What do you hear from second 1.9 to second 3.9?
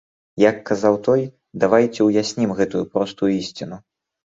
ўяснім гэтую простую ісціну.